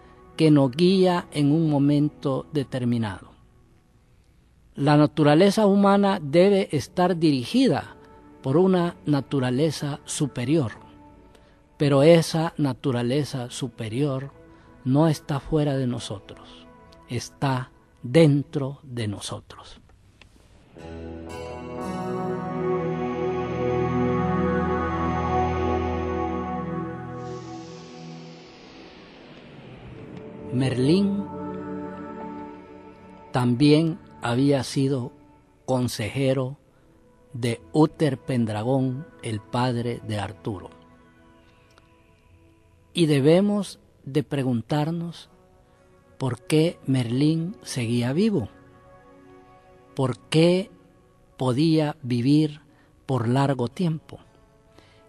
que 0.43 0.51
nos 0.51 0.73
guía 0.73 1.29
en 1.31 1.53
un 1.53 1.71
momento 1.71 2.47
determinado. 2.53 3.31
La 4.75 4.97
naturaleza 4.97 5.67
humana 5.67 6.19
debe 6.21 6.69
estar 6.73 7.17
dirigida 7.17 7.95
por 8.43 8.57
una 8.57 8.97
naturaleza 9.07 10.01
superior, 10.05 10.73
pero 11.77 12.03
esa 12.03 12.55
naturaleza 12.57 13.51
superior 13.51 14.33
no 14.85 15.07
está 15.07 15.39
fuera 15.39 15.77
de 15.77 15.87
nosotros, 15.87 16.67
está 17.09 17.71
dentro 18.03 18.81
de 18.83 19.07
nosotros. 19.07 19.81
Merlín 30.53 31.25
también 33.33 33.99
había 34.21 34.63
sido 34.65 35.11
consejero 35.65 36.59
de 37.33 37.63
Uther 37.73 38.19
Pendragón, 38.19 39.07
el 39.23 39.41
padre 39.41 40.03
de 40.07 40.19
Arturo. 40.19 40.69
Y 42.93 43.07
debemos 43.07 43.81
de 44.05 44.23
preguntarnos 44.25 45.31
por 46.19 46.43
qué 46.43 46.79
Merlín 46.85 47.57
seguía 47.63 48.13
vivo, 48.13 48.51
por 49.97 50.19
qué 50.19 50.71
podía 51.39 51.97
vivir 52.03 52.61
por 53.07 53.27
largo 53.27 53.69
tiempo, 53.69 54.19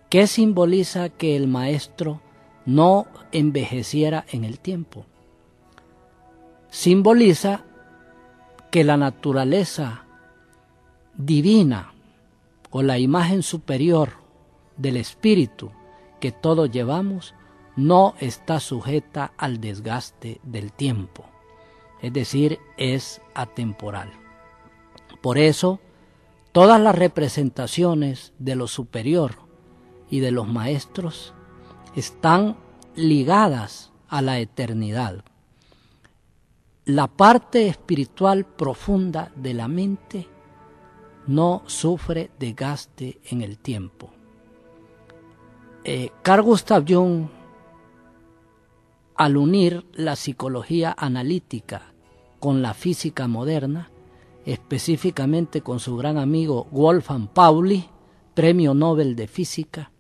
qué 0.09 0.25
simboliza 0.25 1.09
que 1.09 1.35
el 1.35 1.49
maestro 1.49 2.21
no 2.65 3.07
envejeciera 3.33 4.25
en 4.31 4.45
el 4.45 4.61
tiempo 4.61 5.05
simboliza 6.73 7.61
que 8.71 8.83
la 8.83 8.97
naturaleza 8.97 10.05
divina 11.15 11.93
o 12.71 12.81
la 12.81 12.97
imagen 12.97 13.43
superior 13.43 14.13
del 14.75 14.97
espíritu 14.97 15.69
que 16.19 16.31
todos 16.31 16.71
llevamos 16.71 17.35
no 17.75 18.15
está 18.19 18.59
sujeta 18.59 19.33
al 19.37 19.61
desgaste 19.61 20.41
del 20.41 20.73
tiempo, 20.73 21.25
es 22.01 22.11
decir, 22.11 22.57
es 22.75 23.21
atemporal. 23.35 24.11
Por 25.21 25.37
eso, 25.37 25.79
todas 26.53 26.81
las 26.81 26.95
representaciones 26.95 28.33
de 28.39 28.55
lo 28.55 28.65
superior 28.65 29.35
y 30.09 30.21
de 30.21 30.31
los 30.31 30.47
maestros 30.47 31.35
están 31.95 32.57
ligadas 32.95 33.91
a 34.07 34.23
la 34.23 34.39
eternidad, 34.39 35.23
la 36.85 37.07
parte 37.07 37.67
espiritual 37.67 38.45
profunda 38.45 39.31
de 39.37 39.53
la 39.53 39.69
mente 39.69 40.27
no 41.27 41.63
sufre 41.65 42.31
desgaste 42.37 43.21
en 43.29 43.41
el 43.41 43.57
tiempo. 43.57 44.09
Eh, 45.85 46.09
Carl 46.21 46.43
Gustav 46.43 46.83
Jung, 46.85 47.27
al 49.15 49.37
unir 49.37 49.85
la 49.93 50.17
psicología 50.17 50.93
analítica 50.97 51.93
con 52.39 52.61
la 52.61 52.73
física 52.73 53.29
moderna, 53.29 53.89
específicamente 54.45 55.61
con 55.61 55.79
su 55.79 55.95
gran 55.95 56.17
amigo 56.17 56.67
Wolfgang 56.71 57.29
Pauli, 57.29 57.85
premio 58.33 58.73
Nobel 58.73 59.15
de 59.15 59.27
Física, 59.27 59.91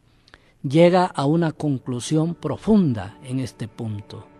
llega 0.63 1.05
a 1.05 1.25
una 1.25 1.53
conclusión 1.53 2.35
profunda 2.35 3.17
en 3.23 3.39
este 3.39 3.69
punto 3.69 4.32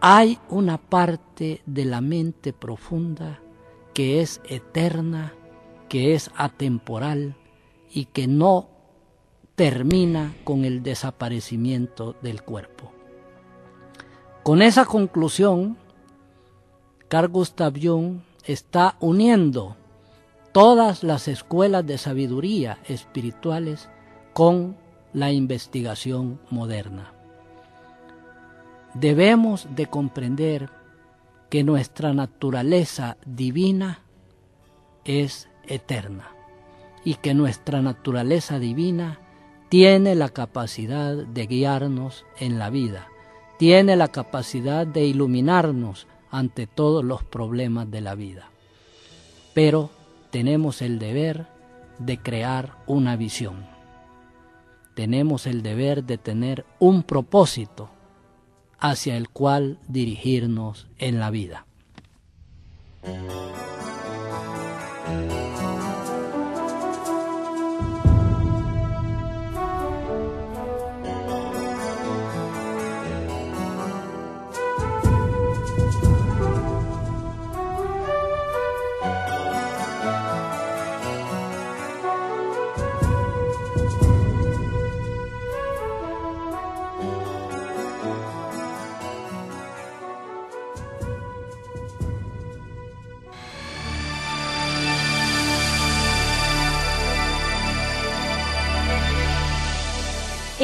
hay 0.00 0.38
una 0.48 0.78
parte 0.78 1.60
de 1.66 1.84
la 1.84 2.00
mente 2.00 2.54
profunda 2.54 3.40
que 3.92 4.22
es 4.22 4.40
eterna, 4.48 5.34
que 5.90 6.14
es 6.14 6.30
atemporal 6.36 7.36
y 7.92 8.06
que 8.06 8.26
no 8.26 8.70
termina 9.56 10.34
con 10.44 10.64
el 10.64 10.82
desaparecimiento 10.82 12.16
del 12.22 12.42
cuerpo. 12.42 12.92
Con 14.42 14.62
esa 14.62 14.86
conclusión, 14.86 15.76
Carl 17.08 17.28
Gustav 17.28 17.74
Jung 17.80 18.20
está 18.44 18.96
uniendo 19.00 19.76
todas 20.52 21.02
las 21.02 21.28
escuelas 21.28 21.84
de 21.84 21.98
sabiduría 21.98 22.78
espirituales 22.88 23.90
con 24.32 24.78
la 25.12 25.30
investigación 25.30 26.40
moderna 26.48 27.19
debemos 28.94 29.68
de 29.74 29.86
comprender 29.86 30.70
que 31.48 31.64
nuestra 31.64 32.12
naturaleza 32.12 33.16
divina 33.26 34.00
es 35.04 35.48
eterna 35.66 36.30
y 37.04 37.14
que 37.14 37.34
nuestra 37.34 37.82
naturaleza 37.82 38.58
divina 38.58 39.18
tiene 39.68 40.14
la 40.14 40.28
capacidad 40.28 41.14
de 41.14 41.46
guiarnos 41.46 42.24
en 42.38 42.58
la 42.58 42.70
vida, 42.70 43.08
tiene 43.58 43.96
la 43.96 44.08
capacidad 44.08 44.86
de 44.86 45.04
iluminarnos 45.04 46.06
ante 46.30 46.66
todos 46.66 47.04
los 47.04 47.22
problemas 47.24 47.90
de 47.90 48.00
la 48.00 48.14
vida. 48.14 48.50
Pero 49.54 49.90
tenemos 50.30 50.82
el 50.82 50.98
deber 50.98 51.46
de 51.98 52.18
crear 52.18 52.76
una 52.86 53.16
visión. 53.16 53.66
Tenemos 54.94 55.46
el 55.46 55.62
deber 55.62 56.04
de 56.04 56.18
tener 56.18 56.64
un 56.78 57.02
propósito 57.02 57.90
hacia 58.80 59.16
el 59.16 59.28
cual 59.28 59.78
dirigirnos 59.88 60.86
en 60.98 61.20
la 61.20 61.30
vida. 61.30 61.66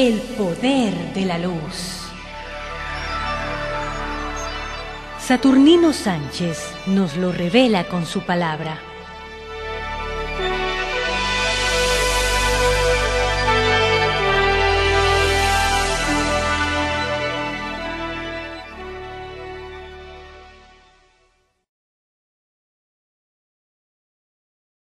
El 0.07 0.21
poder 0.38 0.95
de 1.14 1.25
la 1.25 1.37
luz. 1.37 2.07
Saturnino 5.19 5.92
Sánchez 5.92 6.61
nos 6.87 7.16
lo 7.16 7.33
revela 7.33 7.88
con 7.88 8.07
su 8.07 8.21
palabra. 8.21 8.79